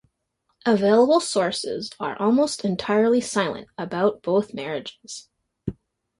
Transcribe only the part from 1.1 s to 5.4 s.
sources are almost entirely silent about both marriages.